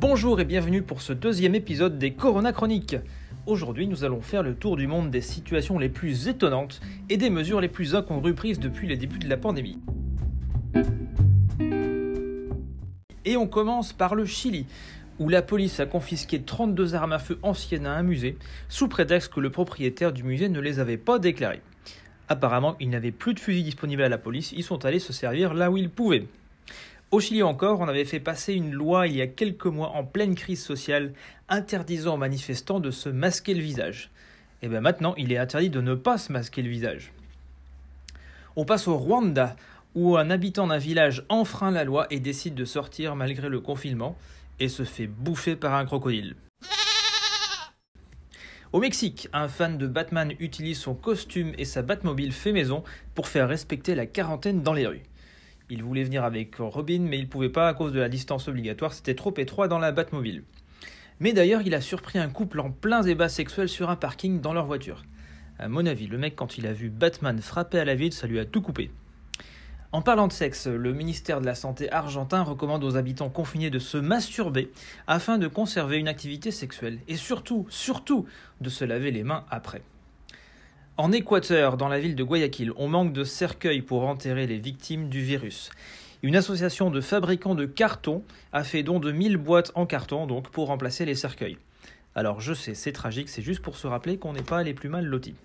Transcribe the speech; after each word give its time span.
Bonjour 0.00 0.40
et 0.40 0.46
bienvenue 0.46 0.80
pour 0.80 1.02
ce 1.02 1.12
deuxième 1.12 1.54
épisode 1.54 1.98
des 1.98 2.14
Corona 2.14 2.54
Chroniques. 2.54 2.96
Aujourd'hui, 3.44 3.86
nous 3.86 4.02
allons 4.02 4.22
faire 4.22 4.42
le 4.42 4.54
tour 4.54 4.78
du 4.78 4.86
monde 4.86 5.10
des 5.10 5.20
situations 5.20 5.78
les 5.78 5.90
plus 5.90 6.26
étonnantes 6.26 6.80
et 7.10 7.18
des 7.18 7.28
mesures 7.28 7.60
les 7.60 7.68
plus 7.68 7.94
incongrues 7.94 8.32
prises 8.32 8.58
depuis 8.58 8.88
les 8.88 8.96
débuts 8.96 9.18
de 9.18 9.28
la 9.28 9.36
pandémie. 9.36 9.78
Et 13.26 13.36
on 13.36 13.46
commence 13.46 13.92
par 13.92 14.14
le 14.14 14.24
Chili, 14.24 14.64
où 15.18 15.28
la 15.28 15.42
police 15.42 15.80
a 15.80 15.86
confisqué 15.86 16.40
32 16.40 16.94
armes 16.94 17.12
à 17.12 17.18
feu 17.18 17.38
anciennes 17.42 17.84
à 17.84 17.92
un 17.92 18.02
musée, 18.02 18.38
sous 18.70 18.88
prétexte 18.88 19.30
que 19.30 19.40
le 19.40 19.50
propriétaire 19.50 20.14
du 20.14 20.22
musée 20.22 20.48
ne 20.48 20.60
les 20.60 20.78
avait 20.78 20.96
pas 20.96 21.18
déclarées. 21.18 21.60
Apparemment, 22.26 22.74
il 22.80 22.88
n'avait 22.88 23.12
plus 23.12 23.34
de 23.34 23.40
fusils 23.40 23.64
disponibles 23.64 24.02
à 24.02 24.08
la 24.08 24.16
police, 24.16 24.52
ils 24.52 24.64
sont 24.64 24.86
allés 24.86 24.98
se 24.98 25.12
servir 25.12 25.52
là 25.52 25.70
où 25.70 25.76
ils 25.76 25.90
pouvaient. 25.90 26.26
Au 27.10 27.18
Chili 27.18 27.42
encore, 27.42 27.80
on 27.80 27.88
avait 27.88 28.04
fait 28.04 28.20
passer 28.20 28.54
une 28.54 28.70
loi 28.70 29.08
il 29.08 29.16
y 29.16 29.20
a 29.20 29.26
quelques 29.26 29.66
mois 29.66 29.88
en 29.96 30.04
pleine 30.04 30.36
crise 30.36 30.62
sociale 30.62 31.12
interdisant 31.48 32.14
aux 32.14 32.18
manifestants 32.18 32.78
de 32.78 32.92
se 32.92 33.08
masquer 33.08 33.52
le 33.52 33.62
visage. 33.62 34.12
Et 34.62 34.68
bien 34.68 34.80
maintenant, 34.80 35.14
il 35.16 35.32
est 35.32 35.38
interdit 35.38 35.70
de 35.70 35.80
ne 35.80 35.96
pas 35.96 36.18
se 36.18 36.30
masquer 36.30 36.62
le 36.62 36.70
visage. 36.70 37.12
On 38.54 38.64
passe 38.64 38.86
au 38.86 38.96
Rwanda, 38.96 39.56
où 39.96 40.16
un 40.16 40.30
habitant 40.30 40.68
d'un 40.68 40.78
village 40.78 41.24
enfreint 41.28 41.72
la 41.72 41.82
loi 41.82 42.06
et 42.10 42.20
décide 42.20 42.54
de 42.54 42.64
sortir 42.64 43.16
malgré 43.16 43.48
le 43.48 43.58
confinement 43.58 44.16
et 44.60 44.68
se 44.68 44.84
fait 44.84 45.08
bouffer 45.08 45.56
par 45.56 45.74
un 45.74 45.86
crocodile. 45.86 46.36
Au 48.72 48.78
Mexique, 48.78 49.28
un 49.32 49.48
fan 49.48 49.78
de 49.78 49.88
Batman 49.88 50.32
utilise 50.38 50.78
son 50.78 50.94
costume 50.94 51.54
et 51.58 51.64
sa 51.64 51.82
Batmobile 51.82 52.30
fait 52.30 52.52
maison 52.52 52.84
pour 53.16 53.26
faire 53.26 53.48
respecter 53.48 53.96
la 53.96 54.06
quarantaine 54.06 54.62
dans 54.62 54.74
les 54.74 54.86
rues. 54.86 55.02
Il 55.72 55.84
voulait 55.84 56.02
venir 56.02 56.24
avec 56.24 56.56
Robin, 56.56 56.98
mais 57.00 57.16
il 57.16 57.22
ne 57.22 57.28
pouvait 57.28 57.48
pas 57.48 57.68
à 57.68 57.74
cause 57.74 57.92
de 57.92 58.00
la 58.00 58.08
distance 58.08 58.48
obligatoire, 58.48 58.92
c'était 58.92 59.14
trop 59.14 59.32
étroit 59.36 59.68
dans 59.68 59.78
la 59.78 59.92
Batmobile. 59.92 60.42
Mais 61.20 61.32
d'ailleurs, 61.32 61.62
il 61.62 61.74
a 61.74 61.80
surpris 61.80 62.18
un 62.18 62.28
couple 62.28 62.58
en 62.58 62.72
plein 62.72 63.02
débat 63.02 63.28
sexuel 63.28 63.68
sur 63.68 63.88
un 63.88 63.94
parking 63.94 64.40
dans 64.40 64.52
leur 64.52 64.66
voiture. 64.66 65.04
À 65.60 65.68
mon 65.68 65.86
avis, 65.86 66.08
le 66.08 66.18
mec, 66.18 66.34
quand 66.34 66.58
il 66.58 66.66
a 66.66 66.72
vu 66.72 66.90
Batman 66.90 67.40
frapper 67.40 67.78
à 67.78 67.84
la 67.84 67.94
ville, 67.94 68.12
ça 68.12 68.26
lui 68.26 68.40
a 68.40 68.44
tout 68.44 68.62
coupé. 68.62 68.90
En 69.92 70.02
parlant 70.02 70.26
de 70.26 70.32
sexe, 70.32 70.66
le 70.66 70.92
ministère 70.92 71.40
de 71.40 71.46
la 71.46 71.54
Santé 71.54 71.92
argentin 71.92 72.42
recommande 72.42 72.82
aux 72.82 72.96
habitants 72.96 73.28
confinés 73.28 73.70
de 73.70 73.78
se 73.78 73.98
masturber 73.98 74.72
afin 75.06 75.38
de 75.38 75.46
conserver 75.46 75.98
une 75.98 76.08
activité 76.08 76.50
sexuelle 76.50 76.98
et 77.06 77.16
surtout, 77.16 77.66
surtout, 77.70 78.26
de 78.60 78.70
se 78.70 78.84
laver 78.84 79.12
les 79.12 79.22
mains 79.22 79.44
après. 79.50 79.82
En 81.00 81.12
Équateur, 81.12 81.78
dans 81.78 81.88
la 81.88 81.98
ville 81.98 82.14
de 82.14 82.22
Guayaquil, 82.22 82.74
on 82.76 82.86
manque 82.86 83.14
de 83.14 83.24
cercueils 83.24 83.80
pour 83.80 84.06
enterrer 84.06 84.46
les 84.46 84.58
victimes 84.58 85.08
du 85.08 85.22
virus. 85.22 85.70
Une 86.22 86.36
association 86.36 86.90
de 86.90 87.00
fabricants 87.00 87.54
de 87.54 87.64
carton 87.64 88.22
a 88.52 88.64
fait 88.64 88.82
don 88.82 89.00
de 89.00 89.10
1000 89.10 89.38
boîtes 89.38 89.72
en 89.74 89.86
carton 89.86 90.26
donc 90.26 90.50
pour 90.50 90.66
remplacer 90.66 91.06
les 91.06 91.14
cercueils. 91.14 91.56
Alors 92.14 92.42
je 92.42 92.52
sais, 92.52 92.74
c'est 92.74 92.92
tragique, 92.92 93.30
c'est 93.30 93.40
juste 93.40 93.62
pour 93.62 93.78
se 93.78 93.86
rappeler 93.86 94.18
qu'on 94.18 94.34
n'est 94.34 94.42
pas 94.42 94.62
les 94.62 94.74
plus 94.74 94.90
mal 94.90 95.06
lotis. 95.06 95.36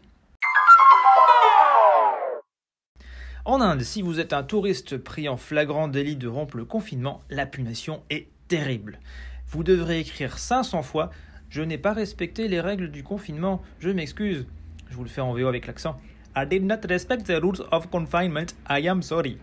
En 3.45 3.61
Inde, 3.61 3.81
si 3.81 4.02
vous 4.02 4.20
êtes 4.20 4.33
un 4.33 4.44
touriste 4.44 4.98
pris 4.98 5.30
en 5.30 5.38
flagrant 5.38 5.88
délit 5.88 6.17
de 6.17 6.28
rompre 6.28 6.58
le 6.58 6.66
confinement, 6.66 7.22
la 7.30 7.45
punition 7.45 8.03
est 8.09 8.28
terrible. 8.50 9.00
Vous 9.48 9.64
devrez 9.64 10.02
écrire 10.02 10.38
500 10.38 10.83
fois 10.83 11.11
Je 11.48 11.61
n'ai 11.61 11.78
pas 11.78 11.94
respecté 11.94 12.50
les 12.50 12.59
règles 12.59 12.92
du 12.92 13.03
confinement, 13.03 13.61
je 13.80 13.88
m'excuse. 13.88 14.45
Je 14.89 14.95
vous 14.95 15.03
le 15.03 15.09
fais 15.09 15.22
en 15.22 15.33
VO 15.33 15.47
avec 15.47 15.67
l'accent. 15.67 16.00
I 16.36 16.45
did 16.45 16.64
not 16.64 16.88
respect 16.88 17.23
the 17.23 17.41
rules 17.41 17.66
of 17.72 17.89
confinement, 17.89 18.47
I 18.69 18.88
am 18.88 19.02
sorry. 19.02 19.38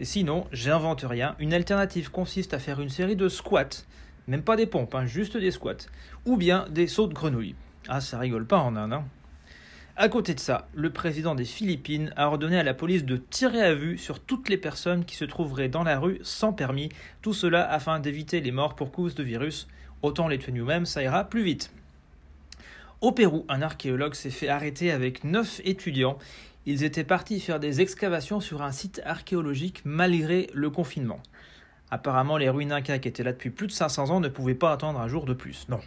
Sinon, 0.00 0.46
j'invente 0.52 1.02
rien. 1.02 1.36
Une 1.38 1.54
alternative 1.54 2.10
consiste 2.10 2.54
à 2.54 2.58
faire 2.58 2.80
une 2.80 2.88
série 2.88 3.16
de 3.16 3.28
squats, 3.28 3.84
même 4.26 4.42
pas 4.42 4.56
des 4.56 4.66
pompes, 4.66 4.94
hein, 4.94 5.06
juste 5.06 5.36
des 5.36 5.50
squats, 5.50 5.86
ou 6.26 6.36
bien 6.36 6.66
des 6.70 6.86
sauts 6.86 7.06
de 7.06 7.14
grenouille. 7.14 7.54
Ah, 7.88 8.00
ça 8.00 8.18
rigole 8.18 8.46
pas 8.46 8.58
en 8.58 8.74
Inde. 8.76 8.94
Hein. 8.94 9.04
À 9.94 10.08
côté 10.08 10.32
de 10.34 10.40
ça, 10.40 10.68
le 10.74 10.90
président 10.90 11.34
des 11.34 11.44
Philippines 11.44 12.12
a 12.16 12.26
ordonné 12.26 12.58
à 12.58 12.62
la 12.62 12.72
police 12.72 13.04
de 13.04 13.16
tirer 13.18 13.60
à 13.60 13.74
vue 13.74 13.98
sur 13.98 14.20
toutes 14.20 14.48
les 14.48 14.56
personnes 14.56 15.04
qui 15.04 15.16
se 15.16 15.26
trouveraient 15.26 15.68
dans 15.68 15.82
la 15.82 15.98
rue 15.98 16.18
sans 16.22 16.54
permis, 16.54 16.88
tout 17.20 17.34
cela 17.34 17.70
afin 17.70 18.00
d'éviter 18.00 18.40
les 18.40 18.52
morts 18.52 18.74
pour 18.74 18.90
cause 18.90 19.14
de 19.14 19.22
virus. 19.22 19.68
Autant 20.00 20.28
les 20.28 20.38
tuer 20.38 20.52
nous-mêmes, 20.52 20.86
ça 20.86 21.02
ira 21.02 21.24
plus 21.24 21.42
vite. 21.42 21.70
Au 23.02 23.10
Pérou, 23.10 23.44
un 23.48 23.62
archéologue 23.62 24.14
s'est 24.14 24.30
fait 24.30 24.46
arrêter 24.46 24.92
avec 24.92 25.24
neuf 25.24 25.60
étudiants. 25.64 26.18
Ils 26.66 26.84
étaient 26.84 27.02
partis 27.02 27.40
faire 27.40 27.58
des 27.58 27.80
excavations 27.80 28.38
sur 28.38 28.62
un 28.62 28.70
site 28.70 29.02
archéologique 29.04 29.82
malgré 29.84 30.48
le 30.54 30.70
confinement. 30.70 31.18
Apparemment, 31.90 32.36
les 32.36 32.48
ruines 32.48 32.70
incas 32.70 33.00
qui 33.00 33.08
étaient 33.08 33.24
là 33.24 33.32
depuis 33.32 33.50
plus 33.50 33.66
de 33.66 33.72
500 33.72 34.10
ans 34.10 34.20
ne 34.20 34.28
pouvaient 34.28 34.54
pas 34.54 34.70
attendre 34.70 35.00
un 35.00 35.08
jour 35.08 35.24
de 35.24 35.34
plus. 35.34 35.66
Non. 35.68 35.80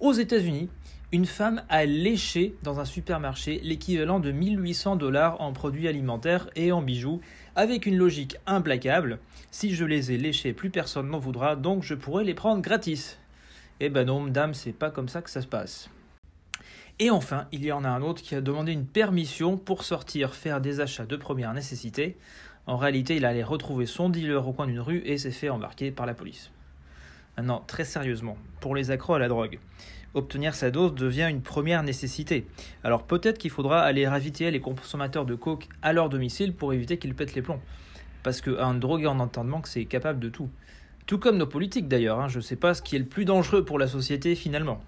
Aux 0.00 0.12
États-Unis, 0.12 0.68
une 1.10 1.24
femme 1.24 1.62
a 1.70 1.86
léché 1.86 2.54
dans 2.62 2.78
un 2.78 2.84
supermarché 2.84 3.58
l'équivalent 3.64 4.20
de 4.20 4.30
1800 4.30 4.96
dollars 4.96 5.40
en 5.40 5.54
produits 5.54 5.88
alimentaires 5.88 6.50
et 6.54 6.70
en 6.70 6.82
bijoux, 6.82 7.22
avec 7.54 7.86
une 7.86 7.96
logique 7.96 8.36
implacable. 8.46 9.20
Si 9.50 9.74
je 9.74 9.86
les 9.86 10.12
ai 10.12 10.18
léchés, 10.18 10.52
plus 10.52 10.68
personne 10.68 11.08
n'en 11.08 11.18
voudra, 11.18 11.56
donc 11.56 11.82
je 11.82 11.94
pourrais 11.94 12.24
les 12.24 12.34
prendre 12.34 12.60
gratis. 12.60 13.18
Eh 13.78 13.90
ben 13.90 14.06
non, 14.06 14.26
dame, 14.26 14.54
c'est 14.54 14.72
pas 14.72 14.90
comme 14.90 15.08
ça 15.08 15.20
que 15.20 15.28
ça 15.28 15.42
se 15.42 15.46
passe. 15.46 15.90
Et 16.98 17.10
enfin, 17.10 17.46
il 17.52 17.62
y 17.62 17.72
en 17.72 17.84
a 17.84 17.90
un 17.90 18.00
autre 18.00 18.22
qui 18.22 18.34
a 18.34 18.40
demandé 18.40 18.72
une 18.72 18.86
permission 18.86 19.58
pour 19.58 19.84
sortir 19.84 20.34
faire 20.34 20.62
des 20.62 20.80
achats 20.80 21.04
de 21.04 21.16
première 21.16 21.52
nécessité. 21.52 22.16
En 22.66 22.78
réalité, 22.78 23.16
il 23.16 23.26
allait 23.26 23.42
retrouver 23.42 23.84
son 23.84 24.08
dealer 24.08 24.48
au 24.48 24.52
coin 24.54 24.66
d'une 24.66 24.80
rue 24.80 25.02
et 25.04 25.18
s'est 25.18 25.30
fait 25.30 25.50
embarquer 25.50 25.90
par 25.90 26.06
la 26.06 26.14
police. 26.14 26.50
Maintenant, 27.36 27.62
très 27.66 27.84
sérieusement, 27.84 28.38
pour 28.60 28.74
les 28.74 28.90
accros 28.90 29.12
à 29.12 29.18
la 29.18 29.28
drogue, 29.28 29.58
obtenir 30.14 30.54
sa 30.54 30.70
dose 30.70 30.94
devient 30.94 31.28
une 31.28 31.42
première 31.42 31.82
nécessité. 31.82 32.46
Alors 32.82 33.02
peut-être 33.02 33.36
qu'il 33.36 33.50
faudra 33.50 33.82
aller 33.82 34.08
raviter 34.08 34.50
les 34.50 34.60
consommateurs 34.60 35.26
de 35.26 35.34
coke 35.34 35.68
à 35.82 35.92
leur 35.92 36.08
domicile 36.08 36.54
pour 36.54 36.72
éviter 36.72 36.96
qu'ils 36.96 37.14
pètent 37.14 37.34
les 37.34 37.42
plombs. 37.42 37.60
Parce 38.22 38.40
qu'un 38.40 38.72
drogué 38.72 39.06
en 39.06 39.20
entendement, 39.20 39.60
c'est 39.64 39.84
capable 39.84 40.18
de 40.18 40.30
tout. 40.30 40.48
Tout 41.06 41.18
comme 41.18 41.36
nos 41.36 41.46
politiques 41.46 41.86
d'ailleurs, 41.86 42.18
hein. 42.18 42.26
je 42.26 42.38
ne 42.38 42.42
sais 42.42 42.56
pas 42.56 42.74
ce 42.74 42.82
qui 42.82 42.96
est 42.96 42.98
le 42.98 43.04
plus 43.04 43.24
dangereux 43.24 43.64
pour 43.64 43.78
la 43.78 43.86
société 43.86 44.34
finalement. 44.34 44.82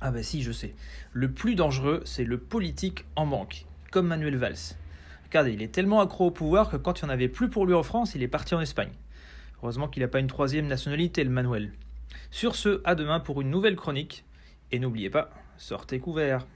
Ah 0.00 0.10
bah 0.10 0.22
si, 0.22 0.42
je 0.42 0.50
sais. 0.50 0.74
Le 1.12 1.30
plus 1.30 1.54
dangereux, 1.54 2.00
c'est 2.06 2.24
le 2.24 2.38
politique 2.38 3.04
en 3.16 3.26
manque, 3.26 3.66
comme 3.90 4.06
Manuel 4.06 4.36
Valls. 4.36 4.76
Regardez, 5.26 5.52
il 5.52 5.60
est 5.60 5.72
tellement 5.72 6.00
accro 6.00 6.26
au 6.26 6.30
pouvoir 6.30 6.70
que 6.70 6.78
quand 6.78 7.00
il 7.00 7.04
n'y 7.04 7.10
en 7.10 7.12
avait 7.14 7.28
plus 7.28 7.50
pour 7.50 7.66
lui 7.66 7.74
en 7.74 7.82
France, 7.82 8.14
il 8.14 8.22
est 8.22 8.28
parti 8.28 8.54
en 8.54 8.62
Espagne. 8.62 8.92
Heureusement 9.62 9.88
qu'il 9.88 10.02
n'a 10.02 10.08
pas 10.08 10.20
une 10.20 10.26
troisième 10.26 10.68
nationalité, 10.68 11.22
le 11.22 11.30
Manuel. 11.30 11.72
Sur 12.30 12.56
ce, 12.56 12.80
à 12.84 12.94
demain 12.94 13.20
pour 13.20 13.42
une 13.42 13.50
nouvelle 13.50 13.76
chronique. 13.76 14.24
Et 14.72 14.78
n'oubliez 14.78 15.10
pas, 15.10 15.30
sortez 15.58 15.98
couverts. 15.98 16.46